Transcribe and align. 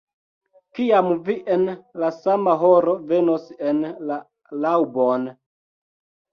Kiam 0.77 1.11
vi 1.27 1.35
en 1.57 1.65
la 2.05 2.09
sama 2.17 2.57
horo 2.63 2.97
venos 3.13 3.47
en 3.69 3.87
la 4.09 4.21
laŭbon. 4.67 5.33